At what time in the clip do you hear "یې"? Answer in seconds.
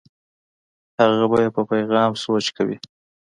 1.43-1.49